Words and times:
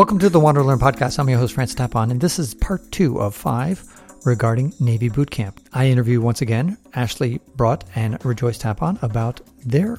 Welcome 0.00 0.18
to 0.20 0.30
the 0.30 0.40
Wander 0.40 0.62
Learn 0.62 0.78
podcast. 0.78 1.18
I'm 1.18 1.28
your 1.28 1.38
host, 1.38 1.52
Francis 1.52 1.78
Tapon, 1.78 2.10
and 2.10 2.18
this 2.18 2.38
is 2.38 2.54
part 2.54 2.90
two 2.90 3.20
of 3.20 3.34
five 3.34 3.84
regarding 4.24 4.72
Navy 4.80 5.10
boot 5.10 5.30
camp. 5.30 5.60
I 5.74 5.88
interview 5.88 6.22
once 6.22 6.40
again 6.40 6.78
Ashley 6.94 7.38
Brought 7.54 7.84
and 7.94 8.16
Rejoice 8.24 8.56
Tapon 8.56 9.00
about 9.02 9.42
their 9.62 9.98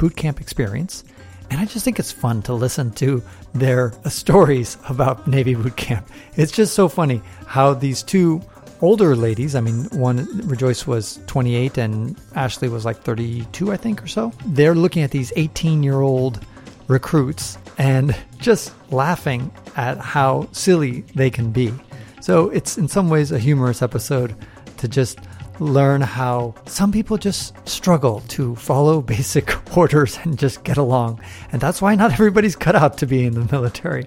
boot 0.00 0.16
camp 0.16 0.40
experience. 0.40 1.04
And 1.48 1.60
I 1.60 1.64
just 1.64 1.84
think 1.84 2.00
it's 2.00 2.10
fun 2.10 2.42
to 2.42 2.54
listen 2.54 2.90
to 2.94 3.22
their 3.54 3.92
stories 4.08 4.78
about 4.88 5.28
Navy 5.28 5.54
boot 5.54 5.76
camp. 5.76 6.08
It's 6.34 6.50
just 6.50 6.74
so 6.74 6.88
funny 6.88 7.22
how 7.46 7.72
these 7.72 8.02
two 8.02 8.42
older 8.80 9.14
ladies, 9.14 9.54
I 9.54 9.60
mean, 9.60 9.84
one, 9.90 10.26
Rejoice 10.48 10.88
was 10.88 11.20
28 11.28 11.78
and 11.78 12.20
Ashley 12.34 12.68
was 12.68 12.84
like 12.84 13.00
32, 13.04 13.70
I 13.70 13.76
think, 13.76 14.02
or 14.02 14.08
so. 14.08 14.32
They're 14.44 14.74
looking 14.74 15.04
at 15.04 15.12
these 15.12 15.32
18 15.36 15.84
year 15.84 16.00
old 16.00 16.44
recruits 16.88 17.58
and 17.78 18.16
just 18.38 18.72
laughing 18.90 19.50
at 19.76 19.98
how 19.98 20.48
silly 20.52 21.02
they 21.14 21.30
can 21.30 21.50
be. 21.50 21.72
So 22.20 22.48
it's 22.50 22.78
in 22.78 22.88
some 22.88 23.08
ways 23.08 23.32
a 23.32 23.38
humorous 23.38 23.82
episode 23.82 24.34
to 24.78 24.88
just 24.88 25.18
learn 25.58 26.00
how 26.00 26.54
some 26.66 26.92
people 26.92 27.16
just 27.16 27.54
struggle 27.68 28.20
to 28.28 28.54
follow 28.56 29.00
basic 29.16 29.54
orders 29.76 30.18
and 30.22 30.38
just 30.38 30.64
get 30.64 30.76
along. 30.76 31.20
And 31.52 31.60
that's 31.60 31.80
why 31.80 31.94
not 31.94 32.12
everybody's 32.12 32.56
cut 32.56 32.76
out 32.76 32.98
to 32.98 33.06
be 33.06 33.24
in 33.24 33.34
the 33.34 33.52
military. 33.52 34.06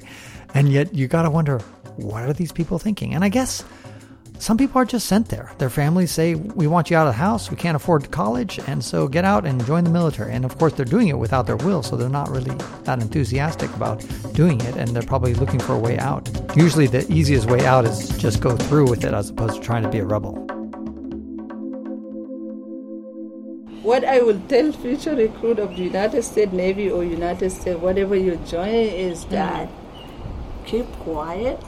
And 0.54 0.70
yet 0.70 0.94
you 0.94 1.08
got 1.08 1.24
to 1.24 1.30
wonder, 1.30 1.60
what 1.98 2.24
are 2.24 2.34
these 2.34 2.52
people 2.52 2.80
thinking? 2.80 3.14
And 3.14 3.24
I 3.24 3.30
guess 3.30 3.64
some 4.40 4.58
people 4.58 4.82
are 4.82 4.86
just 4.86 5.06
sent 5.08 5.28
there. 5.28 5.52
Their 5.58 5.70
families 5.70 6.12
say, 6.12 6.36
We 6.36 6.66
want 6.66 6.90
you 6.90 6.96
out 6.96 7.08
of 7.08 7.14
the 7.14 7.20
house. 7.20 7.52
We 7.52 7.58
can't 7.58 7.76
afford 7.76 8.10
college. 8.10 8.58
And 8.68 8.84
so 8.84 9.08
get 9.10 9.26
out 9.26 9.46
and 9.46 9.64
join 9.66 9.84
the 9.84 9.90
military. 9.90 10.34
And 10.34 10.46
of 10.46 10.58
course, 10.58 10.74
they're 10.74 10.86
doing 10.86 11.10
it 11.10 11.18
without 11.18 11.46
their 11.46 11.58
will. 11.58 11.84
So 11.84 11.98
they're 11.98 12.08
not 12.08 12.30
really 12.30 12.56
that 12.86 13.02
enthusiastic 13.02 13.70
about 13.76 14.06
doing 14.34 14.62
it. 14.62 14.78
And 14.78 14.96
they're 14.96 15.04
probably 15.04 15.34
looking 15.34 15.60
for 15.60 15.74
a 15.74 15.80
way 15.80 16.00
out. 16.00 16.30
Usually, 16.56 16.88
the 16.88 17.06
easiest 17.12 17.50
way 17.50 17.66
out 17.66 17.84
is 17.84 18.10
just 18.18 18.40
go 18.40 18.56
through 18.56 18.90
with 18.90 19.04
it 19.04 19.14
as 19.14 19.30
opposed 19.30 19.56
to 19.56 19.62
trying 19.62 19.84
to 19.84 19.90
be 19.90 20.00
a 20.00 20.06
rebel. 20.06 20.36
What 23.84 24.06
I 24.06 24.22
will 24.22 24.40
tell 24.48 24.72
future 24.72 25.16
recruit 25.16 25.60
of 25.60 25.76
the 25.76 25.84
United 25.84 26.24
States 26.24 26.54
Navy 26.54 26.90
or 26.90 27.04
United 27.04 27.50
States, 27.50 27.80
whatever 27.80 28.16
you 28.16 28.38
join, 28.48 28.70
is 28.70 29.26
that 29.26 29.68
mm. 29.68 30.66
keep 30.66 30.86
quiet 31.04 31.62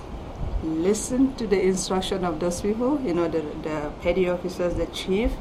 listen 0.63 1.35
to 1.35 1.47
the 1.47 1.61
instruction 1.61 2.23
of 2.23 2.39
those 2.39 2.61
people, 2.61 2.99
you 3.01 3.13
know, 3.13 3.27
the, 3.27 3.41
the 3.63 3.91
petty 4.01 4.29
officers, 4.29 4.75
the 4.75 4.85
chief, 4.87 5.31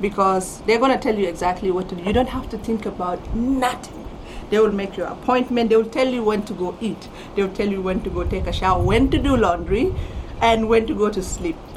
because 0.00 0.60
they're 0.62 0.78
going 0.78 0.92
to 0.92 0.98
tell 0.98 1.18
you 1.18 1.26
exactly 1.28 1.70
what 1.70 1.88
to 1.88 1.94
do. 1.94 2.02
You 2.02 2.12
don't 2.12 2.28
have 2.28 2.48
to 2.50 2.58
think 2.58 2.86
about 2.86 3.34
nothing. 3.34 4.04
They 4.50 4.58
will 4.60 4.72
make 4.72 4.96
your 4.96 5.08
appointment. 5.08 5.70
They 5.70 5.76
will 5.76 5.90
tell 5.90 6.08
you 6.08 6.22
when 6.22 6.44
to 6.44 6.52
go 6.52 6.76
eat. 6.80 7.08
They 7.34 7.42
will 7.42 7.54
tell 7.54 7.68
you 7.68 7.82
when 7.82 8.02
to 8.02 8.10
go 8.10 8.24
take 8.24 8.46
a 8.46 8.52
shower, 8.52 8.82
when 8.82 9.10
to 9.10 9.18
do 9.18 9.36
laundry, 9.36 9.94
and 10.40 10.68
when 10.68 10.86
to 10.86 10.94
go 10.94 11.10
to 11.10 11.22
sleep. 11.22 11.56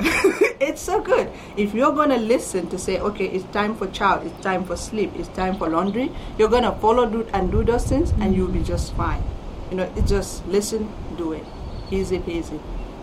it's 0.60 0.82
so 0.82 1.02
good. 1.02 1.32
If 1.58 1.74
you're 1.74 1.94
going 1.94 2.10
to 2.10 2.18
listen 2.18 2.70
to 2.70 2.78
say, 2.78 3.00
okay, 3.00 3.26
it's 3.26 3.46
time 3.54 3.76
for 3.76 3.88
child, 3.88 4.26
it's 4.28 4.44
time 4.44 4.66
for 4.66 4.76
sleep, 4.76 5.12
it's 5.16 5.30
time 5.30 5.58
for 5.58 5.70
laundry, 5.70 6.12
you're 6.38 6.50
going 6.50 6.64
to 6.64 6.74
follow 6.74 7.10
do, 7.10 7.28
and 7.34 7.52
do 7.52 7.64
those 7.64 7.88
things, 7.88 8.12
and 8.20 8.36
you'll 8.36 8.52
be 8.52 8.64
just 8.64 8.94
fine. 8.96 9.24
You 9.72 9.78
know, 9.78 9.94
it's 9.96 10.10
just 10.10 10.46
listen, 10.48 10.92
do 11.18 11.34
it. 11.34 11.46
Easy 11.92 12.20
peasy. 12.20 12.60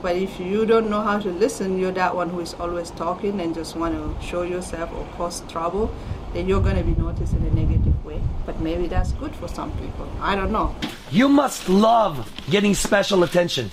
But 0.07 0.15
if 0.15 0.39
you 0.39 0.65
don't 0.67 0.89
know 0.89 1.01
how 1.01 1.19
to 1.19 1.31
listen, 1.31 1.81
you're 1.81 1.91
that 1.91 2.15
one 2.15 2.31
who 2.31 2.39
is 2.39 2.55
always 2.61 2.93
talking 2.93 3.41
and 3.41 3.53
just 3.53 3.75
want 3.75 3.93
to 3.97 4.25
show 4.25 4.43
yourself 4.43 4.93
or 4.93 5.05
cause 5.17 5.43
trouble, 5.49 5.93
then 6.33 6.49
you're 6.49 6.61
going 6.61 6.77
to 6.77 6.85
be 6.85 6.95
noticed 6.95 7.33
in 7.33 7.45
a 7.45 7.51
negative 7.51 8.05
way. 8.05 8.21
But 8.47 8.61
maybe 8.61 8.87
that's 8.87 9.11
good 9.11 9.35
for 9.35 9.49
some 9.49 9.73
people. 9.79 10.09
I 10.21 10.37
don't 10.37 10.53
know. 10.53 10.77
You 11.11 11.29
must 11.29 11.69
love 11.69 12.33
getting 12.49 12.73
special 12.73 13.25
attention. 13.25 13.69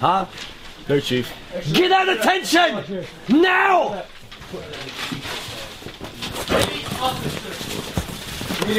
Huh? 0.00 0.26
No, 0.86 1.00
Chief. 1.00 1.32
Get 1.72 1.88
that 1.88 2.10
attention! 2.10 3.06
Now! 3.30 4.04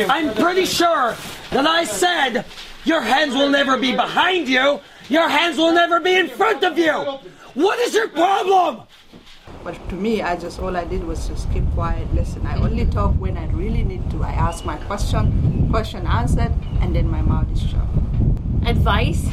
I'm 0.07 0.35
pretty 0.35 0.66
sure 0.66 1.16
that 1.50 1.66
I 1.66 1.84
said 1.85 2.45
your 2.84 3.01
hands 3.01 3.34
will 3.34 3.50
never 3.50 3.75
be 3.75 3.95
behind 3.95 4.47
you 4.47 4.81
your 5.09 5.29
hands 5.29 5.57
will 5.57 5.73
never 5.73 5.99
be 5.99 6.16
in 6.16 6.29
front 6.29 6.63
of 6.63 6.77
you. 6.77 6.93
What 7.53 7.79
is 7.79 7.93
your 7.93 8.07
problem? 8.09 8.81
But 9.63 9.89
to 9.89 9.95
me, 9.95 10.21
I 10.21 10.35
just 10.35 10.59
all 10.59 10.75
I 10.75 10.85
did 10.85 11.03
was 11.03 11.27
just 11.27 11.51
keep 11.51 11.63
quiet, 11.73 12.13
listen. 12.13 12.45
I 12.45 12.57
only 12.57 12.85
talk 12.85 13.13
when 13.15 13.38
I 13.38 13.47
really 13.47 13.83
need 13.83 14.09
to. 14.11 14.23
I 14.23 14.31
ask 14.31 14.63
my 14.65 14.77
question, 14.85 15.67
question 15.71 16.05
answered, 16.05 16.53
and 16.81 16.95
then 16.95 17.09
my 17.09 17.21
mouth 17.21 17.51
is 17.51 17.61
shut. 17.61 17.81
Advice, 18.65 19.27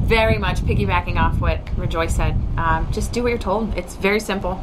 very 0.00 0.38
much 0.38 0.60
piggybacking 0.62 1.16
off 1.16 1.40
what 1.40 1.60
Rejoice 1.76 2.14
said. 2.14 2.36
Um, 2.56 2.88
just 2.92 3.12
do 3.12 3.22
what 3.22 3.28
you're 3.28 3.38
told. 3.38 3.76
It's 3.76 3.96
very 3.96 4.20
simple. 4.20 4.56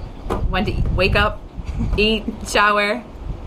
When 0.50 0.66
to 0.66 0.72
eat, 0.72 0.92
wake 0.94 1.16
up, 1.16 1.42
eat, 1.97 2.24
shower, 2.47 3.03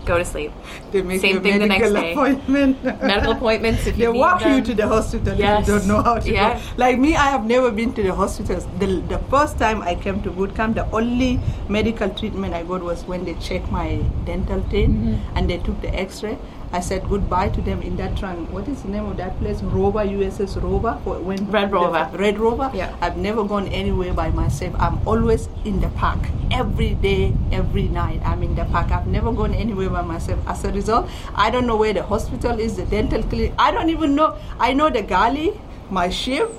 go 0.07 0.17
to 0.17 0.25
sleep. 0.25 0.51
They 0.91 1.01
make 1.01 1.21
Same 1.21 1.41
thing 1.43 1.59
the 1.59 1.67
next 1.67 1.91
day. 1.91 2.11
Appointment. 2.13 2.83
medical 2.83 3.33
appointments. 3.33 3.85
If 3.85 3.97
they 4.01 4.07
walk 4.07 4.45
you 4.45 4.61
to 4.61 4.73
the 4.73 4.87
hospital 4.87 5.37
yes. 5.37 5.61
if 5.61 5.67
you 5.67 5.79
don't 5.79 5.87
know 5.87 6.01
how 6.01 6.19
to 6.19 6.31
yes. 6.31 6.65
go. 6.65 6.73
Like 6.77 6.97
me, 6.97 7.15
I 7.15 7.29
have 7.35 7.45
never 7.45 7.71
been 7.71 7.93
to 7.93 8.03
the 8.03 8.15
hospitals. 8.15 8.65
The, 8.79 8.87
the 9.13 9.19
first 9.29 9.57
time 9.59 9.81
I 9.81 9.95
came 9.95 10.21
to 10.23 10.31
boot 10.31 10.55
camp, 10.55 10.75
the 10.75 10.89
only 10.91 11.39
medical 11.69 12.09
treatment 12.09 12.53
I 12.53 12.63
got 12.63 12.81
was 12.81 13.05
when 13.05 13.25
they 13.25 13.35
checked 13.35 13.71
my 13.71 13.97
dental 14.25 14.61
thing 14.69 14.93
mm-hmm. 14.93 15.37
and 15.37 15.49
they 15.49 15.57
took 15.57 15.81
the 15.81 15.93
X-ray 15.93 16.37
I 16.73 16.81
said 16.81 17.07
goodbye 17.07 17.49
to 17.49 17.61
them 17.61 17.81
in 17.81 17.95
that 17.97 18.17
trunk. 18.17 18.51
What 18.51 18.67
is 18.67 18.81
the 18.83 18.89
name 18.89 19.05
of 19.05 19.17
that 19.17 19.39
place? 19.39 19.61
Rover, 19.61 19.99
USS 19.99 20.61
Rover. 20.61 20.93
When 21.05 21.49
Red 21.49 21.71
Rover. 21.71 22.09
Red 22.13 22.37
Rover. 22.37 22.69
Yeah. 22.73 22.95
I've 23.01 23.17
never 23.17 23.43
gone 23.43 23.67
anywhere 23.69 24.13
by 24.13 24.29
myself. 24.31 24.75
I'm 24.79 25.05
always 25.07 25.47
in 25.63 25.79
the 25.79 25.89
park 25.89 26.19
every 26.51 26.95
day, 26.95 27.33
every 27.51 27.87
night. 27.87 28.21
I'm 28.25 28.43
in 28.43 28.55
the 28.55 28.65
park. 28.65 28.91
I've 28.91 29.07
never 29.07 29.31
gone 29.31 29.53
anywhere 29.53 29.89
by 29.89 30.01
myself. 30.01 30.39
As 30.47 30.63
a 30.65 30.71
result, 30.71 31.09
I 31.35 31.49
don't 31.49 31.67
know 31.67 31.77
where 31.77 31.93
the 31.93 32.03
hospital 32.03 32.59
is, 32.59 32.75
the 32.75 32.85
dental 32.85 33.23
clinic. 33.23 33.53
I 33.57 33.71
don't 33.71 33.89
even 33.89 34.15
know. 34.15 34.35
I 34.59 34.73
know 34.73 34.89
the 34.89 35.01
galley, 35.01 35.59
my 35.89 36.09
ship, 36.09 36.51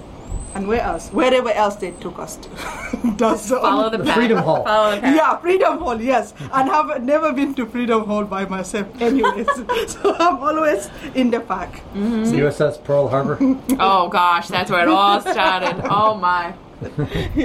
and 0.58 0.66
where 0.66 0.80
else? 0.80 1.08
Wherever 1.10 1.50
else 1.50 1.76
they 1.76 1.92
took 1.92 2.18
us 2.18 2.36
to. 2.36 2.48
That's 3.16 3.48
Follow 3.48 3.90
the, 3.90 3.98
the 3.98 4.12
Freedom 4.12 4.38
Hall. 4.38 4.64
Follow 4.64 5.00
the 5.00 5.06
Yeah, 5.06 5.36
Freedom 5.38 5.78
Hall, 5.78 6.00
yes. 6.00 6.34
And 6.52 6.68
have 6.68 7.02
never 7.02 7.32
been 7.32 7.54
to 7.54 7.66
Freedom 7.66 8.04
Hall 8.04 8.24
by 8.24 8.44
myself 8.44 8.88
anyways. 9.00 9.46
so 9.92 10.16
I'm 10.18 10.38
always 10.38 10.90
in 11.14 11.30
the 11.30 11.40
park. 11.40 11.70
Mm-hmm. 11.94 12.24
USS 12.24 12.82
Pearl 12.82 13.08
Harbor. 13.08 13.38
oh 13.78 14.08
gosh, 14.08 14.48
that's 14.48 14.70
where 14.70 14.82
it 14.82 14.88
all 14.88 15.20
started. 15.20 15.80
Oh 15.88 16.14
my. 16.14 16.54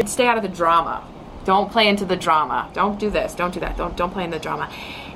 Stay 0.05 0.27
out 0.27 0.37
of 0.37 0.43
the 0.43 0.49
drama. 0.49 1.07
Don't 1.45 1.71
play 1.71 1.87
into 1.87 2.05
the 2.05 2.15
drama. 2.15 2.69
Don't 2.73 2.99
do 2.99 3.09
this. 3.09 3.35
Don't 3.35 3.53
do 3.53 3.59
that. 3.59 3.77
Don't 3.77 3.95
don't 3.95 4.11
play 4.11 4.23
in 4.23 4.31
the 4.31 4.39
drama. 4.39 4.71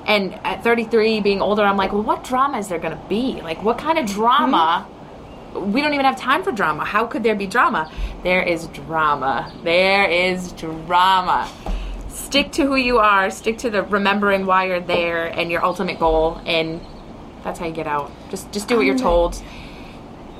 And 0.05 0.35
at 0.45 0.63
33, 0.63 1.19
being 1.19 1.41
older, 1.41 1.63
I'm 1.63 1.75
like, 1.75 1.91
well, 1.91 2.01
what 2.01 2.23
drama 2.23 2.59
is 2.59 2.69
there 2.69 2.79
going 2.79 2.97
to 2.97 3.03
be? 3.09 3.41
Like, 3.41 3.61
what 3.61 3.77
kind 3.77 3.97
of 3.97 4.05
drama? 4.05 4.85
Mm-hmm 4.85 4.96
we 5.59 5.81
don't 5.81 5.93
even 5.93 6.05
have 6.05 6.17
time 6.17 6.43
for 6.43 6.51
drama. 6.51 6.85
How 6.85 7.07
could 7.07 7.23
there 7.23 7.35
be 7.35 7.47
drama? 7.47 7.91
There 8.23 8.41
is 8.41 8.67
drama. 8.67 9.51
There 9.63 10.09
is 10.09 10.51
drama. 10.53 11.49
Stick 12.09 12.51
to 12.53 12.65
who 12.65 12.75
you 12.75 12.99
are, 12.99 13.29
stick 13.29 13.59
to 13.59 13.69
the 13.69 13.83
remembering 13.83 14.45
why 14.45 14.67
you're 14.67 14.79
there 14.79 15.27
and 15.27 15.49
your 15.51 15.63
ultimate 15.63 15.99
goal 15.99 16.41
and 16.45 16.81
that's 17.43 17.59
how 17.59 17.65
you 17.65 17.73
get 17.73 17.87
out. 17.87 18.11
Just 18.29 18.51
just 18.51 18.67
do 18.67 18.75
what 18.75 18.85
you're 18.85 18.97
told. 18.97 19.41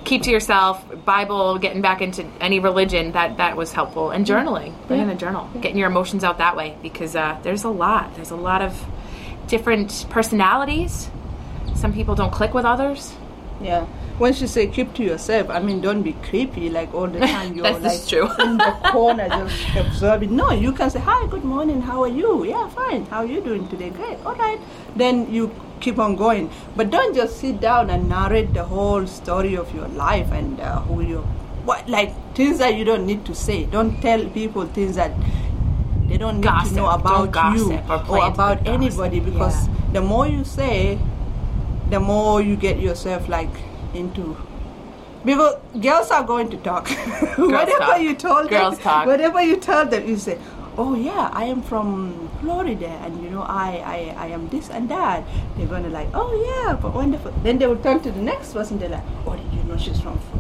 Keep 0.04 0.24
to 0.24 0.32
yourself. 0.32 0.84
Bible, 1.06 1.58
getting 1.58 1.82
back 1.82 2.02
into 2.02 2.26
any 2.42 2.60
religion 2.60 3.14
that 3.14 3.38
that 3.38 3.56
was 3.56 3.72
helpful, 3.72 4.12
and 4.12 4.26
journaling. 4.26 4.74
Bring 4.88 5.02
in 5.02 5.10
a 5.10 5.16
journal, 5.16 5.50
getting 5.62 5.78
your 5.78 5.90
emotions 5.90 6.24
out 6.24 6.40
that 6.40 6.56
way 6.58 6.76
because 6.82 7.16
uh, 7.16 7.40
there's 7.44 7.64
a 7.64 7.70
lot. 7.70 8.16
There's 8.16 8.32
a 8.32 8.36
lot 8.36 8.62
of 8.62 8.86
different 9.48 10.06
personalities. 10.10 11.10
Some 11.76 11.94
people 11.94 12.16
don't 12.16 12.32
click 12.32 12.54
with 12.54 12.66
others. 12.66 13.14
Yeah 13.62 13.85
when 14.18 14.34
she 14.34 14.47
say 14.47 14.68
keep 14.68 14.94
to 14.95 15.03
yourself, 15.03 15.50
I 15.50 15.59
mean 15.59 15.79
don't 15.81 16.01
be 16.01 16.13
creepy 16.13 16.69
like 16.69 16.94
all 16.94 17.07
the 17.07 17.19
time. 17.19 17.53
You're 17.56 17.79
like 17.79 18.07
true. 18.07 18.30
in 18.39 18.57
the 18.57 18.75
corner 18.92 19.30
just 19.30 19.75
observing. 19.75 20.36
No, 20.36 20.51
you 20.51 20.71
can 20.71 20.89
say 20.89 21.00
hi, 21.00 21.27
good 21.27 21.44
morning, 21.44 21.81
how 21.81 22.04
are 22.04 22.07
you? 22.07 22.44
Yeah, 22.44 22.68
fine. 22.69 23.06
How 23.06 23.18
are 23.18 23.25
you 23.25 23.42
doing 23.42 23.68
today? 23.69 23.89
Great. 23.92 24.18
All 24.25 24.36
right. 24.36 24.59
Then 24.95 25.31
you 25.31 25.54
keep 25.80 26.00
on 26.00 26.15
going, 26.15 26.50
but 26.75 26.89
don't 26.89 27.15
just 27.15 27.39
sit 27.39 27.62
down 27.62 27.92
and 27.92 28.09
narrate 28.09 28.54
the 28.54 28.63
whole 28.63 29.06
story 29.06 29.56
of 29.56 29.74
your 29.75 29.88
life 29.89 30.31
and 30.31 30.60
uh, 30.60 30.80
who 30.81 31.01
you, 31.01 31.19
what 31.65 31.88
like 31.88 32.13
things 32.33 32.57
that 32.57 32.75
you 32.75 32.86
don't 32.86 33.06
need 33.06 33.24
to 33.25 33.36
say. 33.36 33.65
Don't 33.65 34.01
tell 34.01 34.25
people 34.30 34.65
things 34.65 34.95
that 34.95 35.12
they 36.07 36.18
don't 36.18 36.38
need 36.38 36.45
gossip. 36.45 36.69
to 36.69 36.75
know 36.75 36.89
about 36.89 37.36
you 37.56 37.74
or, 38.10 38.25
about 38.25 38.65
anybody 38.65 39.19
because 39.19 39.68
yeah. 39.68 39.74
the 39.94 40.01
more 40.01 40.27
you 40.27 40.44
say, 40.44 40.98
the 41.89 42.00
more 42.00 42.42
you 42.42 42.56
get 42.56 42.80
yourself 42.80 43.28
like 43.30 43.50
into 43.94 44.36
because 45.25 45.56
girls 45.81 46.10
are 46.12 46.24
going 46.24 46.50
to 46.50 46.57
talk. 46.57 46.88
whatever 47.38 47.78
talk. 47.80 48.01
you 48.01 48.16
told 48.16 48.50
girls 48.50 48.75
them, 48.75 48.84
talk. 48.84 49.06
whatever 49.07 49.42
you 49.42 49.57
tell 49.57 49.86
them, 49.86 50.07
you 50.07 50.16
say, 50.18 50.38
"Oh 50.78 50.95
yeah, 50.95 51.30
I 51.34 51.45
am 51.45 51.62
from 51.62 52.30
Florida, 52.39 52.88
and 52.88 53.22
you 53.24 53.30
know, 53.30 53.42
I, 53.42 53.81
I, 54.16 54.25
I 54.25 54.28
am 54.28 54.48
this 54.50 54.69
and 54.69 54.88
that." 54.89 55.24
They're 55.57 55.68
gonna 55.68 55.89
like, 55.89 56.07
"Oh 56.13 56.31
yeah, 56.48 56.75
but 56.75 56.94
wonderful." 56.94 57.34
Then 57.44 57.57
they 57.57 57.68
will 57.68 57.78
turn 57.89 58.00
to 58.01 58.12
the 58.12 58.22
next 58.22 58.54
person. 58.54 58.80
They're 58.80 58.89
like, 58.89 59.04
"Oh, 59.25 59.36
did 59.36 59.51
you 59.54 59.63
know 59.63 59.78
she's 59.78 60.00
from 60.00 60.18
Florida?" 60.19 60.37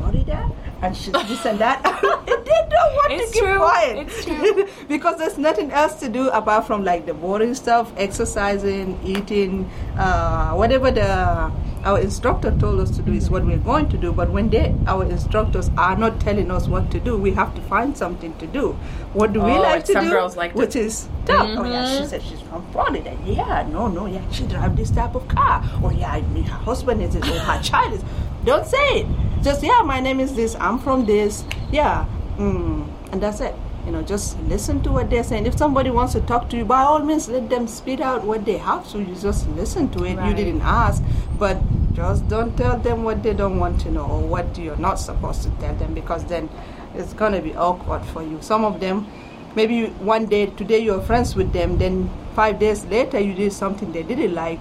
And 0.81 0.95
she's 0.95 1.11
this 1.13 1.45
and 1.45 1.59
that. 1.59 1.83
they 2.25 2.67
don't 2.69 2.93
want 2.95 3.13
It's 3.13 3.31
to 3.31 3.33
keep 3.33 3.43
true. 3.43 3.57
quiet. 3.57 3.97
It's 4.07 4.25
true. 4.25 4.67
because 4.87 5.17
there's 5.17 5.37
nothing 5.37 5.71
else 5.71 5.95
to 6.01 6.09
do 6.09 6.29
apart 6.29 6.65
from 6.67 6.83
like 6.83 7.05
the 7.05 7.13
boring 7.13 7.53
stuff, 7.55 7.91
exercising, 7.97 8.99
eating, 9.03 9.69
uh, 9.97 10.53
whatever 10.53 10.91
the 10.91 11.51
our 11.85 11.99
instructor 11.99 12.51
told 12.59 12.81
us 12.81 12.89
to 12.97 13.01
do 13.01 13.13
is 13.13 13.29
what 13.29 13.45
we're 13.45 13.57
going 13.57 13.87
to 13.89 13.97
do. 13.97 14.11
But 14.11 14.29
when 14.29 14.49
they, 14.49 14.75
our 14.87 15.05
instructors 15.05 15.69
are 15.77 15.95
not 15.95 16.19
telling 16.19 16.51
us 16.51 16.67
what 16.67 16.91
to 16.91 16.99
do, 16.99 17.15
we 17.15 17.31
have 17.31 17.55
to 17.55 17.61
find 17.61 17.95
something 17.97 18.37
to 18.39 18.47
do. 18.47 18.73
What 19.13 19.31
do 19.31 19.41
we 19.41 19.51
Oh, 19.51 19.61
like 19.61 19.85
to 19.85 19.93
some 19.93 20.03
do? 20.05 20.11
girls 20.11 20.35
like 20.35 20.51
to- 20.53 20.57
Which 20.59 20.75
is 20.75 21.07
talk. 21.25 21.47
Oh 21.57 21.63
yeah, 21.63 21.97
she 21.97 22.05
said 22.05 22.21
she's 22.23 22.41
from 22.41 22.69
Florida. 22.71 23.17
Yeah, 23.25 23.65
no, 23.71 23.87
no, 23.87 24.05
yeah, 24.05 24.21
she 24.31 24.45
drive 24.47 24.75
this 24.75 24.91
type 24.91 25.15
of 25.15 25.27
car. 25.29 25.63
Or 25.81 25.93
yeah, 25.93 26.11
I 26.11 26.21
mean, 26.21 26.43
her 26.43 26.57
husband 26.57 27.01
is 27.01 27.15
or 27.15 27.21
her 27.23 27.61
child 27.63 27.93
is. 27.93 28.03
Don't 28.43 28.65
say 28.65 29.01
it. 29.01 29.07
Just 29.41 29.63
yeah, 29.63 29.81
my 29.83 29.99
name 29.99 30.19
is 30.19 30.35
this. 30.35 30.55
I'm 30.55 30.79
from 30.79 31.05
this. 31.05 31.43
Yeah, 31.71 32.05
mm, 32.37 32.87
and 33.11 33.21
that's 33.21 33.39
it. 33.39 33.55
You 33.85 33.91
know, 33.93 34.01
just 34.01 34.37
listen 34.41 34.81
to 34.83 34.91
what 34.91 35.09
they're 35.09 35.23
saying. 35.23 35.45
If 35.45 35.57
somebody 35.57 35.91
wants 35.91 36.13
to 36.13 36.21
talk 36.21 36.49
to 36.49 36.57
you, 36.57 36.65
by 36.65 36.81
all 36.81 36.99
means, 36.99 37.29
let 37.29 37.49
them 37.49 37.67
spit 37.67 38.01
out 38.01 38.23
what 38.25 38.43
they 38.43 38.57
have. 38.57 38.85
So 38.85 38.97
you 38.97 39.15
just 39.15 39.47
listen 39.49 39.89
to 39.91 40.03
it. 40.03 40.17
You 40.25 40.33
didn't 40.33 40.61
ask, 40.61 41.01
but 41.39 41.57
just 41.93 42.27
don't 42.27 42.55
tell 42.57 42.77
them 42.77 43.03
what 43.03 43.23
they 43.23 43.33
don't 43.33 43.57
want 43.59 43.79
to 43.81 43.91
know 43.91 44.05
or 44.05 44.19
what 44.21 44.57
you're 44.57 44.75
not 44.77 44.95
supposed 44.99 45.43
to 45.43 45.49
tell 45.61 45.73
them 45.75 45.93
because 45.93 46.25
then 46.25 46.49
it's 46.95 47.13
gonna 47.13 47.41
be 47.41 47.55
awkward 47.55 48.03
for 48.07 48.21
you. 48.21 48.37
Some 48.41 48.65
of 48.65 48.79
them, 48.81 49.07
maybe 49.55 49.85
one 50.01 50.25
day 50.25 50.47
today 50.47 50.79
you're 50.79 51.01
friends 51.01 51.35
with 51.35 51.53
them, 51.53 51.77
then 51.77 52.09
five 52.35 52.59
days 52.59 52.85
later 52.85 53.19
you 53.19 53.33
did 53.33 53.53
something 53.53 53.91
they 53.93 54.03
didn't 54.03 54.35
like, 54.35 54.59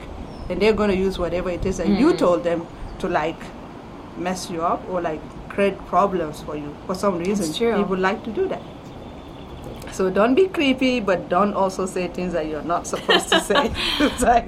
and 0.49 0.62
they're 0.62 0.73
gonna 0.73 0.94
use 0.94 1.19
whatever 1.19 1.50
it 1.50 1.67
is 1.67 1.76
that 1.78 1.88
you 1.88 2.12
Mm. 2.12 2.19
told 2.19 2.44
them 2.44 2.67
to 3.00 3.08
like 3.08 3.37
mess 4.19 4.51
you 4.51 4.63
up 4.63 4.89
or 4.89 5.01
like 5.01 5.21
create 5.49 5.79
problems 5.87 6.43
for 6.43 6.57
you 6.57 6.75
for 6.87 6.95
some 6.95 7.19
reason. 7.19 7.53
true. 7.53 7.77
People 7.77 7.97
like 7.97 8.23
to 8.25 8.31
do 8.31 8.49
that. 8.49 8.63
So 9.93 10.11
don't 10.11 10.35
be 10.35 10.49
creepy, 10.49 11.01
but 11.01 11.29
don't 11.29 11.55
also 11.55 11.87
say 11.87 12.09
things 12.09 12.35
that 12.35 12.49
you're 12.49 12.63
not 12.63 12.87
supposed 12.87 13.31
to 13.31 13.41
say. 13.41 13.73
it's 14.01 14.23
like, 14.23 14.47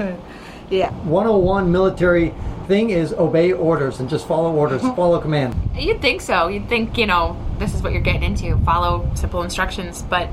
yeah. 0.70 0.92
101 1.04 1.72
military 1.72 2.32
thing 2.68 2.90
is 2.90 3.12
obey 3.14 3.52
orders 3.52 3.98
and 3.98 4.08
just 4.08 4.28
follow 4.28 4.52
orders, 4.54 4.82
follow 4.82 5.20
command. 5.20 5.56
You'd 5.74 6.00
think 6.00 6.20
so. 6.20 6.46
You'd 6.46 6.68
think, 6.68 6.96
you 6.96 7.06
know, 7.06 7.36
this 7.58 7.74
is 7.74 7.82
what 7.82 7.92
you're 7.92 8.02
getting 8.02 8.22
into. 8.22 8.56
Follow 8.64 9.10
simple 9.14 9.42
instructions. 9.42 10.02
But 10.02 10.28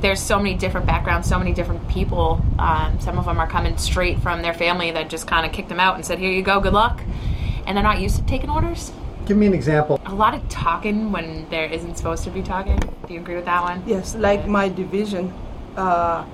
there's 0.00 0.20
so 0.20 0.38
many 0.38 0.56
different 0.56 0.86
backgrounds, 0.86 1.28
so 1.28 1.38
many 1.38 1.52
different 1.52 1.86
people. 1.88 2.44
Um, 2.58 2.98
some 3.00 3.18
of 3.18 3.24
them 3.26 3.38
are 3.38 3.46
coming 3.46 3.78
straight 3.78 4.18
from 4.18 4.42
their 4.42 4.54
family 4.54 4.90
that 4.90 5.08
just 5.08 5.26
kind 5.26 5.46
of 5.46 5.52
kicked 5.52 5.68
them 5.68 5.80
out 5.80 5.94
and 5.94 6.04
said, 6.04 6.18
here 6.18 6.30
you 6.32 6.42
go, 6.42 6.60
good 6.60 6.72
luck. 6.72 7.00
And 7.66 7.76
they're 7.76 7.84
not 7.84 8.00
used 8.00 8.16
to 8.16 8.22
taking 8.26 8.48
orders. 8.48 8.92
Give 9.26 9.36
me 9.36 9.46
an 9.46 9.54
example. 9.54 10.00
A 10.06 10.14
lot 10.14 10.34
of 10.34 10.48
talking 10.48 11.10
when 11.10 11.48
there 11.50 11.66
isn't 11.66 11.96
supposed 11.96 12.22
to 12.24 12.30
be 12.30 12.42
talking. 12.42 12.78
Do 13.06 13.14
you 13.14 13.20
agree 13.20 13.34
with 13.34 13.44
that 13.46 13.62
one? 13.62 13.82
Yes, 13.84 14.14
like 14.14 14.46
my 14.46 14.68
division. 14.68 15.34
Uh, 15.76 16.24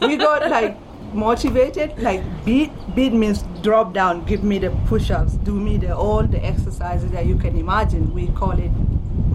we 0.00 0.16
got 0.16 0.50
like 0.50 0.76
motivated, 1.12 1.98
like 1.98 2.22
beat. 2.46 2.72
Beat 2.94 3.12
means 3.12 3.44
drop 3.62 3.92
down, 3.92 4.24
give 4.24 4.42
me 4.42 4.58
the 4.58 4.70
push-ups, 4.86 5.34
do 5.34 5.52
me 5.52 5.76
the 5.76 5.94
all 5.94 6.22
the 6.22 6.42
exercises 6.44 7.10
that 7.10 7.26
you 7.26 7.36
can 7.36 7.56
imagine. 7.58 8.14
We 8.14 8.28
call 8.28 8.52
it. 8.52 8.72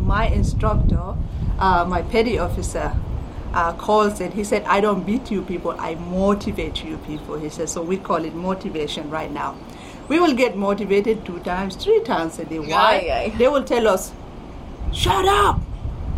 My 0.03 0.25
instructor, 0.27 1.15
uh, 1.59 1.85
my 1.85 2.01
petty 2.01 2.39
officer, 2.39 2.91
uh, 3.53 3.73
calls 3.73 4.19
it. 4.19 4.33
He 4.33 4.43
said, 4.43 4.63
"I 4.63 4.81
don't 4.81 5.05
beat 5.05 5.31
you 5.31 5.43
people, 5.43 5.75
I 5.79 5.95
motivate 5.95 6.83
you 6.83 6.97
people." 6.97 7.37
He 7.37 7.49
says, 7.49 7.71
so 7.71 7.81
we 7.81 7.97
call 7.97 8.25
it 8.25 8.33
motivation 8.35 9.09
right 9.09 9.31
now. 9.31 9.55
We 10.09 10.19
will 10.19 10.33
get 10.33 10.57
motivated 10.57 11.25
two 11.25 11.39
times, 11.39 11.75
three 11.75 12.01
times 12.03 12.39
a 12.39 12.45
day. 12.45 12.59
Why? 12.59 12.69
Aye, 12.69 13.11
aye. 13.17 13.33
They 13.37 13.47
will 13.47 13.63
tell 13.63 13.87
us, 13.87 14.11
"Shut 14.91 15.25
up." 15.25 15.59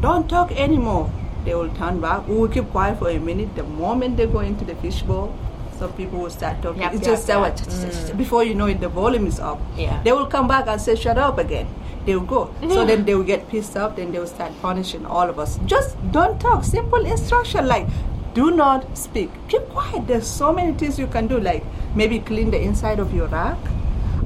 don't 0.01 0.29
talk 0.29 0.51
anymore. 0.65 1.09
They 1.45 1.55
will 1.55 1.69
turn 1.77 2.01
back. 2.01 2.27
We 2.27 2.35
will 2.35 2.47
keep 2.47 2.69
quiet 2.71 2.99
for 2.99 3.09
a 3.09 3.19
minute. 3.19 3.55
The 3.55 3.63
moment 3.63 4.17
they 4.17 4.25
go 4.25 4.39
into 4.39 4.65
the 4.65 4.75
fishbowl, 4.75 5.33
some 5.79 5.93
people 5.93 6.19
will 6.19 6.29
start 6.29 6.61
talking. 6.61 6.81
Yep, 6.81 6.93
it's 6.93 7.01
yep, 7.01 7.11
just 7.11 7.27
that 7.27 7.39
yep. 7.39 7.41
what 7.41 7.57
mm. 7.57 8.17
before 8.17 8.43
you 8.43 8.55
know 8.55 8.67
it, 8.67 8.79
the 8.81 8.89
volume 8.89 9.27
is 9.27 9.39
up. 9.39 9.59
Yeah. 9.75 10.01
They 10.03 10.11
will 10.11 10.27
come 10.35 10.47
back 10.47 10.67
and 10.67 10.81
say, 10.81 10.95
"Shut 10.95 11.17
up" 11.17 11.37
again. 11.45 11.67
They 12.05 12.15
will 12.15 12.29
go. 12.33 12.41
So 12.69 12.85
then 12.91 13.05
they 13.05 13.15
will 13.15 13.29
get 13.31 13.47
pissed 13.53 13.77
off. 13.77 13.95
Then 13.95 14.11
they 14.11 14.19
will 14.19 14.33
start 14.33 14.59
punishing 14.61 15.05
all 15.05 15.29
of 15.35 15.39
us. 15.45 15.59
Just 15.75 15.97
don't 16.11 16.39
talk. 16.39 16.63
Simple 16.63 17.05
instruction 17.05 17.67
like, 17.67 17.87
do 18.33 18.51
not 18.51 18.89
speak. 19.05 19.31
Keep 19.47 19.69
quiet. 19.69 20.07
There's 20.07 20.27
so 20.27 20.51
many 20.53 20.73
things 20.83 20.99
you 20.99 21.07
can 21.07 21.27
do. 21.27 21.39
Like 21.39 21.63
maybe 21.95 22.19
clean 22.19 22.51
the 22.57 22.61
inside 22.71 22.99
of 22.99 23.13
your 23.21 23.27
rack 23.27 23.74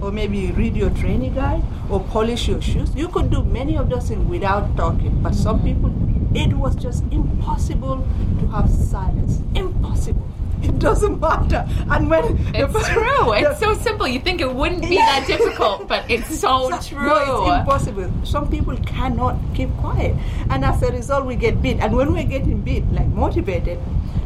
or 0.02 0.12
maybe 0.12 0.52
read 0.52 0.76
your 0.76 0.90
training 0.92 1.34
guide 1.36 1.64
or 1.90 2.00
polish 2.02 2.48
your 2.48 2.62
shoes. 2.62 2.94
You 2.96 3.08
could 3.08 3.30
do 3.30 3.44
many 3.44 3.76
of 3.78 3.90
those 3.90 4.08
things 4.10 4.28
without 4.30 4.76
talking, 4.78 5.22
but 5.22 5.34
some 5.36 5.62
people, 5.64 5.92
it 6.36 6.54
was 6.54 6.76
just 6.76 7.04
impossible 7.12 8.06
to 8.40 8.48
have 8.48 8.70
silence. 8.70 9.40
Impossible. 9.56 10.26
It 10.62 10.78
doesn't 10.78 11.22
matter. 11.22 11.66
And 11.90 12.10
when 12.10 12.38
It's 12.54 12.74
per- 12.74 12.94
true. 12.94 13.26
the- 13.32 13.38
It's 13.52 13.60
so 13.62 13.74
simple. 13.76 14.06
You 14.10 14.20
think 14.20 14.42
it 14.42 14.54
wouldn't 14.54 14.82
be 14.82 14.98
that 14.98 15.24
difficult, 15.26 15.88
but 15.88 16.04
it's 16.12 16.38
so 16.46 16.70
true. 16.82 17.00
No, 17.08 17.46
it's 17.46 17.60
impossible. 17.60 18.12
Some 18.26 18.50
people 18.50 18.76
cannot 18.86 19.38
keep 19.56 19.70
quiet, 19.78 20.18
and 20.50 20.66
as 20.66 20.84
a 20.84 20.92
result, 20.92 21.26
we 21.26 21.36
get 21.38 21.62
beat. 21.62 21.80
And 21.80 21.96
when 21.96 22.12
we're 22.14 22.26
getting 22.28 22.60
beat, 22.62 22.84
like 22.92 23.08
motivated, 23.08 23.80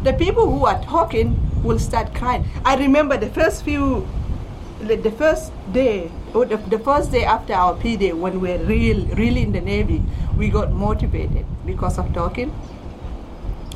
the 0.03 0.13
people 0.13 0.49
who 0.49 0.65
are 0.65 0.81
talking 0.83 1.37
will 1.63 1.77
start 1.77 2.15
crying. 2.15 2.45
I 2.65 2.77
remember 2.77 3.15
the 3.15 3.29
first 3.29 3.63
few, 3.63 4.07
the 4.83 4.95
the 4.95 5.11
first 5.11 5.51
day, 5.71 6.11
or 6.33 6.45
the, 6.45 6.57
the 6.57 6.79
first 6.79 7.11
day 7.11 7.23
after 7.23 7.53
our 7.53 7.75
P 7.75 7.95
day, 7.97 8.13
when 8.13 8.39
we 8.39 8.49
we're 8.49 8.63
real, 8.65 9.05
really 9.15 9.41
in 9.41 9.51
the 9.51 9.61
Navy, 9.61 10.01
we 10.37 10.49
got 10.49 10.71
motivated 10.71 11.45
because 11.65 11.97
of 11.97 12.13
talking. 12.13 12.53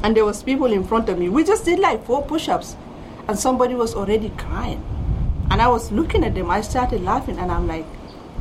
And 0.03 0.15
there 0.15 0.25
was 0.25 0.43
people 0.43 0.71
in 0.71 0.83
front 0.83 1.09
of 1.09 1.17
me. 1.17 1.29
We 1.29 1.43
just 1.43 1.65
did 1.65 1.79
like 1.79 2.05
four 2.05 2.23
push-ups, 2.23 2.75
and 3.27 3.39
somebody 3.39 3.73
was 3.73 3.95
already 3.95 4.29
crying. 4.37 4.83
And 5.49 5.61
I 5.61 5.67
was 5.69 5.91
looking 5.91 6.23
at 6.23 6.35
them. 6.35 6.51
I 6.51 6.61
started 6.61 7.01
laughing, 7.01 7.39
and 7.39 7.51
I'm 7.51 7.67
like, 7.67 7.85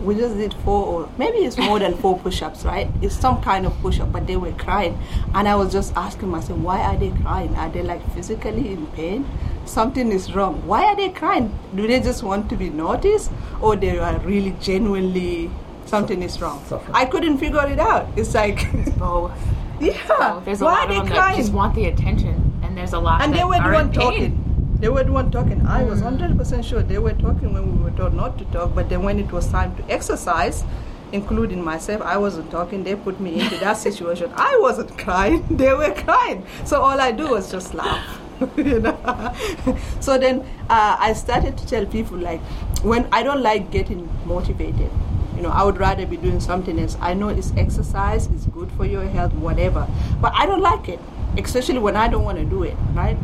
we 0.02 0.14
just 0.14 0.36
did 0.36 0.52
four, 0.64 0.84
or 0.84 1.08
maybe 1.16 1.38
it's 1.38 1.56
more 1.56 1.78
than 1.78 1.96
four 1.96 2.18
push-ups, 2.24 2.64
right? 2.64 2.88
It's 3.00 3.16
some 3.16 3.40
kind 3.42 3.64
of 3.64 3.72
push-up, 3.80 4.12
but 4.12 4.26
they 4.26 4.36
were 4.36 4.52
crying, 4.52 4.98
and 5.34 5.48
I 5.48 5.54
was 5.56 5.72
just 5.72 5.96
asking 5.96 6.28
myself, 6.28 6.58
why 6.58 6.80
are 6.82 6.96
they 6.96 7.10
crying? 7.22 7.54
Are 7.56 7.70
they 7.70 7.82
like 7.82 8.02
physically 8.12 8.72
in 8.72 8.86
pain? 8.88 9.26
Something 9.66 10.12
is 10.12 10.34
wrong. 10.34 10.66
Why 10.66 10.84
are 10.86 10.96
they 10.96 11.08
crying? 11.10 11.52
Do 11.74 11.86
they 11.86 12.00
just 12.00 12.22
want 12.22 12.48
to 12.50 12.56
be 12.56 12.70
noticed, 12.70 13.30
or 13.60 13.76
they 13.76 13.98
are 13.98 14.18
really 14.20 14.52
genuinely 14.60 15.50
something 15.86 16.22
is 16.22 16.40
wrong? 16.40 16.62
Suffering. 16.66 16.94
I 16.94 17.04
couldn't 17.04 17.38
figure 17.38 17.66
it 17.66 17.78
out. 17.78 18.08
It's 18.16 18.34
like, 18.34 18.64
Both. 18.98 19.32
yeah, 19.80 20.06
So 20.06 20.42
there's 20.44 20.60
a 20.60 20.64
why 20.64 20.70
lot 20.72 20.78
are 20.78 20.82
of 20.84 20.88
they 20.90 20.98
them 20.98 21.06
crying? 21.08 21.36
that 21.36 21.42
just 21.42 21.52
want 21.52 21.74
the 21.74 21.86
attention, 21.86 22.60
and 22.62 22.76
there's 22.76 22.92
a 22.92 22.98
lot 22.98 23.22
and 23.22 23.32
that 23.32 23.38
they 23.38 23.44
were 23.44 23.56
the 23.62 23.72
one 23.74 23.92
talking. 23.92 24.42
They 24.78 24.88
were 24.88 25.04
the 25.04 25.12
one 25.12 25.30
talking. 25.30 25.66
I 25.66 25.82
was 25.84 26.00
mm. 26.00 26.04
hundred 26.04 26.36
percent 26.38 26.64
sure 26.64 26.82
they 26.82 26.98
were 26.98 27.14
talking 27.14 27.52
when 27.54 27.76
we 27.78 27.82
were 27.84 27.96
told 27.96 28.14
not 28.14 28.38
to 28.38 28.44
talk. 28.46 28.74
But 28.74 28.88
then 28.88 29.02
when 29.02 29.18
it 29.18 29.32
was 29.32 29.48
time 29.48 29.74
to 29.76 29.90
exercise, 29.90 30.64
including 31.12 31.64
myself, 31.64 32.02
I 32.02 32.18
wasn't 32.18 32.50
talking. 32.50 32.84
They 32.84 32.94
put 32.94 33.18
me 33.18 33.40
into 33.40 33.56
that 33.58 33.78
situation. 33.78 34.30
I 34.36 34.56
wasn't 34.60 34.96
crying. 35.04 35.44
They 35.50 35.72
were 35.72 35.92
crying. 35.94 36.46
So 36.64 36.80
all 36.82 37.00
I 37.00 37.10
do 37.10 37.30
was 37.30 37.50
just 37.50 37.74
laugh. 37.74 38.20
you 38.56 38.80
know. 38.80 39.36
so 40.00 40.18
then 40.18 40.40
uh, 40.68 40.96
I 40.98 41.12
started 41.12 41.56
to 41.58 41.66
tell 41.66 41.86
people 41.86 42.18
like 42.18 42.40
when 42.82 43.08
I 43.12 43.22
don't 43.22 43.42
like 43.42 43.70
getting 43.70 44.08
motivated. 44.24 44.90
You 45.36 45.42
know, 45.42 45.50
I 45.50 45.64
would 45.64 45.76
rather 45.76 46.06
be 46.06 46.16
doing 46.16 46.40
something 46.40 46.78
else. 46.80 46.96
I 46.98 47.12
know 47.12 47.28
it's 47.28 47.52
exercise, 47.58 48.26
it's 48.28 48.46
good 48.46 48.72
for 48.72 48.86
your 48.86 49.04
health, 49.04 49.34
whatever. 49.34 49.86
But 50.18 50.32
I 50.34 50.46
don't 50.46 50.62
like 50.62 50.88
it, 50.88 50.98
especially 51.36 51.78
when 51.78 51.94
I 51.94 52.08
don't 52.08 52.24
want 52.24 52.38
to 52.38 52.44
do 52.46 52.62
it, 52.62 52.74
right? 52.94 53.18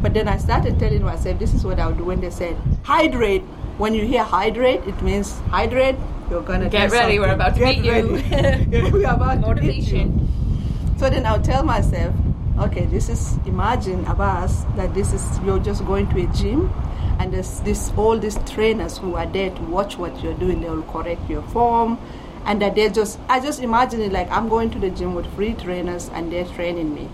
But 0.00 0.14
then 0.14 0.28
I 0.28 0.36
started 0.36 0.78
telling 0.78 1.02
myself, 1.02 1.40
this 1.40 1.54
is 1.54 1.64
what 1.64 1.80
I 1.80 1.88
would 1.88 1.98
do 1.98 2.04
when 2.04 2.20
they 2.20 2.30
said, 2.30 2.56
hydrate. 2.84 3.42
When 3.78 3.94
you 3.94 4.06
hear 4.06 4.22
hydrate, 4.22 4.86
it 4.86 5.02
means 5.02 5.32
hydrate, 5.50 5.96
you're 6.30 6.42
going 6.42 6.60
to 6.60 6.68
Get 6.68 6.92
ready, 6.92 7.18
we're 7.18 7.32
about 7.32 7.54
to 7.54 7.60
Get 7.60 7.82
beat 7.82 7.84
you. 7.84 8.92
we're 8.92 9.10
about 9.10 9.42
to 9.56 9.60
beat 9.60 9.82
you. 9.88 10.06
Motivation. 10.06 10.96
So 10.98 11.10
then 11.10 11.26
I'll 11.26 11.42
tell 11.42 11.64
myself, 11.64 12.14
okay, 12.58 12.86
this 12.86 13.08
is 13.08 13.38
imagine 13.46 14.04
Abbas 14.06 14.64
that 14.76 14.94
this 14.94 15.12
is 15.12 15.38
you're 15.44 15.58
just 15.58 15.84
going 15.84 16.08
to 16.08 16.22
a 16.22 16.26
gym 16.32 16.72
and 17.18 17.32
there's 17.32 17.60
this 17.60 17.92
all 17.96 18.18
these 18.18 18.38
trainers 18.46 18.98
who 18.98 19.14
are 19.14 19.26
there 19.26 19.50
to 19.50 19.62
watch 19.62 19.98
what 19.98 20.22
you're 20.22 20.34
doing, 20.34 20.60
they 20.60 20.68
will 20.70 20.82
correct 20.82 21.28
your 21.28 21.42
form 21.42 21.98
and 22.44 22.62
that 22.62 22.74
they're 22.74 22.90
just 22.90 23.18
I 23.28 23.40
just 23.40 23.60
imagine 23.62 24.00
it 24.00 24.12
like 24.12 24.30
I'm 24.30 24.48
going 24.48 24.70
to 24.70 24.78
the 24.78 24.90
gym 24.90 25.14
with 25.14 25.26
free 25.34 25.54
trainers 25.54 26.08
and 26.14 26.32
they're 26.32 26.44
training 26.46 26.94
me. 26.94 27.08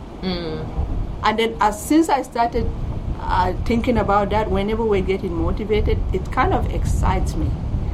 And 1.25 1.39
then 1.39 1.57
as 1.61 1.81
since 1.81 2.09
I 2.09 2.23
started 2.23 2.69
uh, 3.21 3.53
thinking 3.65 3.99
about 3.99 4.31
that, 4.31 4.51
whenever 4.51 4.85
we're 4.85 5.03
getting 5.03 5.33
motivated, 5.35 5.99
it 6.13 6.31
kind 6.33 6.53
of 6.53 6.73
excites 6.75 7.35
me. 7.37 7.51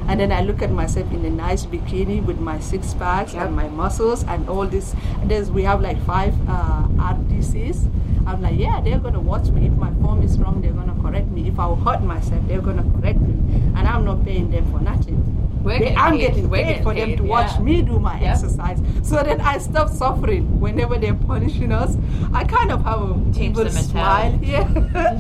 And 0.09 0.19
then 0.21 0.33
I 0.33 0.41
look 0.43 0.63
at 0.63 0.71
myself 0.71 1.11
in 1.13 1.25
a 1.25 1.31
nice 1.31 1.67
bikini 1.67 2.25
with 2.25 2.41
my 2.41 2.59
six 2.61 2.95
packs 2.95 3.35
Yep. 3.35 3.47
and 3.47 3.57
my 3.57 3.69
muscles 3.69 4.25
and 4.25 4.49
all 4.49 4.67
this. 4.67 4.95
And 5.21 5.31
there's 5.31 5.51
we 5.51 5.63
have 5.65 5.81
like 5.83 6.03
five 6.07 6.35
uh, 6.49 6.89
RDCs. 7.13 7.91
I'm 8.27 8.43
like, 8.43 8.59
yeah, 8.59 8.81
they're 8.81 8.99
gonna 8.99 9.21
watch 9.21 9.49
me. 9.49 9.67
If 9.67 9.73
my 9.75 9.93
form 10.03 10.23
is 10.23 10.39
wrong, 10.39 10.61
they're 10.61 10.73
gonna 10.73 10.97
correct 11.03 11.29
me. 11.29 11.49
If 11.49 11.59
I 11.59 11.75
hurt 11.75 12.03
myself, 12.03 12.43
they're 12.49 12.61
gonna 12.61 12.85
correct 12.95 13.21
me. 13.21 13.35
And 13.77 13.87
I'm 13.89 14.05
not 14.05 14.25
paying 14.25 14.51
them 14.51 14.71
for 14.73 14.81
nothing. 14.81 15.25
They- 15.65 15.95
I'm 15.95 16.13
paid. 16.13 16.19
getting 16.29 16.51
paid 16.51 16.83
for 16.83 16.95
them 16.95 17.09
paid, 17.09 17.19
to 17.19 17.25
watch 17.25 17.53
yeah. 17.55 17.61
me 17.61 17.83
do 17.83 17.99
my 17.99 18.19
Yep. 18.21 18.31
exercise. 18.35 18.81
So 19.03 19.23
then 19.23 19.41
I 19.43 19.59
stop 19.59 19.89
suffering 19.91 20.61
whenever 20.61 20.97
they're 20.99 21.15
punishing 21.15 21.73
us. 21.73 21.97
I 22.33 22.45
kind 22.45 22.71
of 22.73 22.85
have 22.85 23.03
a 23.03 23.15
Change 23.37 23.59
evil 23.59 23.69
smile. 23.71 24.39
Yeah, 24.43 24.65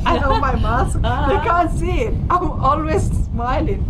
I 0.06 0.16
have 0.18 0.40
my 0.40 0.54
mask. 0.56 0.98
Uh-huh. 1.02 1.28
They 1.32 1.48
can't 1.48 1.70
see 1.78 1.96
it. 2.08 2.14
I'm 2.30 2.50
always 2.70 3.10
smiling. 3.26 3.84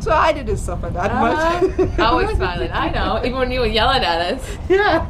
So 0.00 0.12
I 0.12 0.32
didn't 0.32 0.56
suffer 0.58 0.90
that 0.90 1.12
much. 1.14 1.38
Uh-huh. 1.78 2.02
Always 2.10 2.36
smiling. 2.36 2.70
I 2.72 2.90
know. 2.90 3.18
Even 3.24 3.38
when 3.38 3.50
you 3.50 3.60
were 3.60 3.66
yelling 3.66 4.02
at 4.04 4.34
us. 4.34 4.56
yeah. 4.68 5.04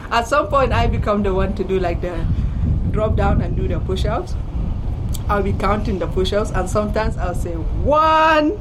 At 0.10 0.26
some 0.28 0.48
point, 0.48 0.72
I 0.72 0.86
become 0.86 1.22
the 1.22 1.34
one 1.34 1.54
to 1.56 1.64
do 1.64 1.78
like 1.78 2.00
the 2.00 2.24
drop 2.90 3.16
down 3.16 3.42
and 3.42 3.56
do 3.56 3.68
the 3.68 3.80
push 3.80 4.04
ups. 4.06 4.34
I'll 5.28 5.42
be 5.42 5.52
counting 5.52 5.98
the 5.98 6.06
push 6.06 6.32
ups, 6.32 6.50
and 6.52 6.68
sometimes 6.68 7.16
I'll 7.18 7.34
say 7.34 7.52
one. 7.54 8.58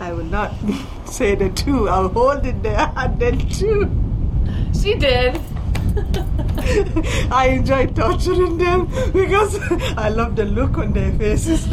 I 0.00 0.12
will 0.12 0.24
not 0.24 0.52
say 1.06 1.34
the 1.34 1.50
two. 1.50 1.88
I'll 1.88 2.08
hold 2.08 2.46
it 2.46 2.62
there 2.62 2.92
and 2.96 3.18
then 3.18 3.38
two. 3.48 3.90
She 4.80 4.94
did. 4.94 5.40
I 7.32 7.48
enjoy 7.58 7.86
torturing 7.86 8.58
them 8.58 8.86
because 9.12 9.58
I 9.96 10.08
love 10.10 10.36
the 10.36 10.44
look 10.44 10.78
on 10.78 10.92
their 10.92 11.12
faces. 11.14 11.66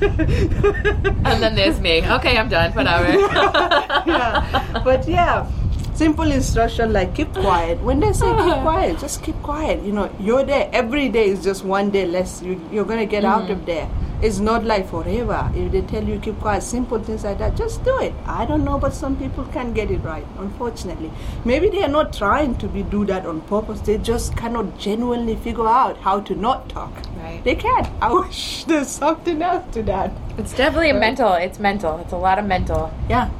And 1.30 1.42
then 1.42 1.54
there's 1.54 1.80
me. 1.80 2.00
Okay, 2.00 2.36
I'm 2.38 2.48
done. 2.48 2.72
Whatever. 2.72 3.18
yeah. 4.08 4.80
But 4.84 5.06
yeah, 5.06 5.46
simple 5.94 6.30
instruction 6.32 6.92
like 6.92 7.14
keep 7.14 7.32
quiet. 7.34 7.80
When 7.82 8.00
they 8.00 8.12
say 8.12 8.30
keep 8.44 8.60
quiet, 8.64 8.98
just 8.98 9.22
keep 9.22 9.36
quiet. 9.42 9.82
You 9.84 9.92
know, 9.92 10.10
you're 10.18 10.44
there. 10.44 10.70
Every 10.72 11.08
day 11.08 11.28
is 11.28 11.44
just 11.44 11.64
one 11.64 11.90
day 11.90 12.06
less. 12.06 12.40
You, 12.42 12.60
you're 12.72 12.86
going 12.86 13.00
to 13.00 13.06
get 13.06 13.24
out 13.24 13.48
mm. 13.48 13.52
of 13.52 13.66
there. 13.66 13.88
It's 14.22 14.38
not 14.38 14.64
like 14.64 14.90
forever. 14.90 15.50
If 15.54 15.72
they 15.72 15.80
tell 15.80 16.04
you 16.04 16.18
keep 16.18 16.38
quiet, 16.40 16.62
simple 16.62 17.02
things 17.02 17.24
like 17.24 17.38
that, 17.38 17.56
just 17.56 17.82
do 17.84 17.98
it. 18.00 18.12
I 18.26 18.44
don't 18.44 18.64
know, 18.64 18.78
but 18.78 18.92
some 18.92 19.16
people 19.16 19.44
can't 19.46 19.74
get 19.74 19.90
it 19.90 19.98
right, 19.98 20.26
unfortunately. 20.38 21.10
Maybe 21.46 21.70
they 21.70 21.82
are 21.82 21.88
not 21.88 22.12
trying 22.12 22.56
to 22.58 22.68
be 22.68 22.82
do 22.82 23.06
that 23.06 23.24
on 23.24 23.40
purpose. 23.42 23.80
They 23.80 23.96
just 23.96 24.36
cannot 24.36 24.78
genuinely 24.78 25.36
figure 25.36 25.66
out 25.66 25.96
how 25.98 26.20
to 26.20 26.34
not 26.34 26.68
talk. 26.68 26.92
Right. 27.16 27.40
They 27.42 27.54
can't. 27.54 27.88
I 28.02 28.12
wish 28.12 28.64
there's 28.68 28.88
something 28.88 29.40
else 29.40 29.64
to 29.74 29.82
that. 29.84 30.12
It's 30.36 30.52
definitely 30.54 30.90
a 30.90 30.94
mental. 30.94 31.32
It's 31.32 31.58
mental. 31.58 31.98
It's 32.00 32.12
a 32.12 32.18
lot 32.18 32.38
of 32.38 32.44
mental. 32.44 32.92
Yeah. 33.08 33.30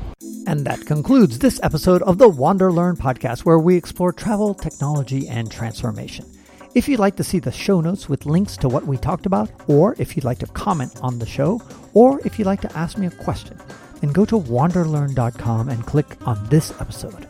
And 0.47 0.65
that 0.65 0.87
concludes 0.87 1.41
this 1.41 1.61
episode 1.63 2.01
of 2.03 2.17
the 2.17 2.29
Wander 2.29 2.73
Learn 2.73 2.97
podcast, 2.97 3.41
where 3.41 3.59
we 3.59 3.77
explore 3.77 4.13
travel, 4.13 4.55
technology, 4.55 5.29
and 5.29 5.51
transformation. 5.51 6.25
If 6.73 6.89
you'd 6.89 7.01
like 7.01 7.17
to 7.17 7.25
see 7.25 7.41
the 7.41 7.51
show 7.51 7.81
notes 7.81 8.09
with 8.09 8.27
links 8.27 8.57
to 8.59 8.69
what 8.69 8.87
we 8.87 8.97
talked 8.97 9.27
about, 9.27 9.51
or 9.67 9.97
if 9.99 10.15
you'd 10.15 10.25
like 10.25 10.39
to 10.39 10.47
comment 10.47 10.93
on 11.03 11.19
the 11.19 11.27
show, 11.27 11.61
or 11.95 12.21
if 12.25 12.39
you'd 12.39 12.47
like 12.47 12.61
to 12.61 12.79
ask 12.79 12.97
me 12.97 13.09
a 13.09 13.11
question, 13.11 13.59
then 14.01 14.13
go 14.13 14.25
to 14.25 14.39
wanderlearn.com 14.39 15.69
and 15.69 15.85
click 15.85 16.07
on 16.29 16.49
this 16.49 16.71
episode. 16.81 17.27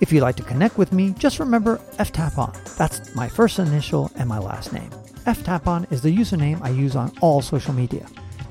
If 0.00 0.12
you'd 0.12 0.22
like 0.22 0.34
to 0.36 0.42
connect 0.42 0.78
with 0.78 0.92
me, 0.92 1.14
just 1.16 1.38
remember 1.38 1.76
ftapon. 1.98 2.76
That's 2.76 3.14
my 3.14 3.28
first 3.28 3.60
initial 3.60 4.10
and 4.16 4.28
my 4.28 4.38
last 4.38 4.72
name. 4.72 4.90
ftapon 5.26 5.90
is 5.92 6.02
the 6.02 6.14
username 6.14 6.60
I 6.60 6.70
use 6.70 6.96
on 6.96 7.12
all 7.20 7.42
social 7.42 7.72
media. 7.72 8.04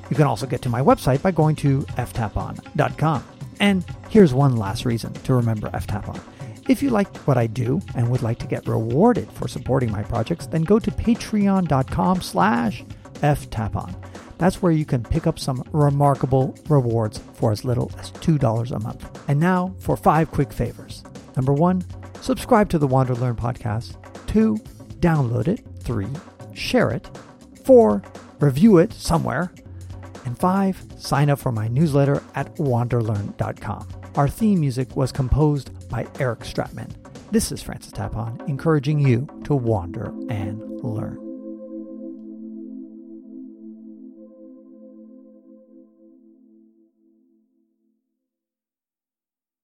You 0.09 0.15
can 0.15 0.27
also 0.27 0.47
get 0.47 0.61
to 0.61 0.69
my 0.69 0.81
website 0.81 1.21
by 1.21 1.31
going 1.31 1.57
to 1.57 1.81
ftapon.com. 1.81 3.23
And 3.59 3.83
here's 4.09 4.33
one 4.33 4.55
last 4.55 4.85
reason 4.85 5.11
to 5.11 5.33
remember 5.33 5.69
ftapon. 5.71 6.21
If 6.67 6.81
you 6.81 6.89
like 6.89 7.15
what 7.27 7.37
I 7.37 7.45
do 7.45 7.79
and 7.95 8.09
would 8.09 8.23
like 8.23 8.39
to 8.39 8.47
get 8.47 8.67
rewarded 8.67 9.31
for 9.31 9.47
supporting 9.47 9.91
my 9.91 10.01
projects, 10.01 10.47
then 10.47 10.63
go 10.63 10.79
to 10.79 10.89
patreon.com 10.89 12.21
slash 12.21 12.83
ftapon. 13.15 13.95
That's 14.37 14.61
where 14.61 14.71
you 14.71 14.83
can 14.83 15.03
pick 15.03 15.27
up 15.27 15.37
some 15.37 15.63
remarkable 15.71 16.57
rewards 16.67 17.19
for 17.33 17.51
as 17.51 17.63
little 17.63 17.91
as 17.99 18.11
$2 18.11 18.71
a 18.71 18.79
month. 18.79 19.29
And 19.29 19.39
now 19.39 19.75
for 19.79 19.95
five 19.95 20.31
quick 20.31 20.51
favors. 20.51 21.03
Number 21.35 21.53
one, 21.53 21.83
subscribe 22.21 22.69
to 22.69 22.79
the 22.79 22.87
Wander 22.87 23.15
Learn 23.15 23.35
podcast. 23.35 23.95
Two, 24.27 24.57
download 24.99 25.47
it. 25.47 25.63
Three, 25.79 26.07
share 26.53 26.89
it. 26.89 27.09
Four, 27.63 28.01
review 28.39 28.79
it 28.79 28.91
somewhere. 28.91 29.53
And 30.25 30.37
five, 30.37 30.83
sign 30.97 31.29
up 31.29 31.39
for 31.39 31.51
my 31.51 31.67
newsletter 31.67 32.23
at 32.33 32.55
wanderlearn.com. 32.55 33.87
Our 34.15 34.27
theme 34.27 34.61
music 34.61 34.95
was 34.95 35.11
composed 35.11 35.71
by 35.95 36.05
Eric 36.19 36.39
Stratman. 36.41 36.89
This 37.31 37.53
is 37.53 37.63
Francis 37.63 37.93
Tapon, 37.93 38.45
encouraging 38.49 38.99
you 38.99 39.29
to 39.45 39.55
wander 39.55 40.13
and 40.29 40.59
learn. 40.83 41.24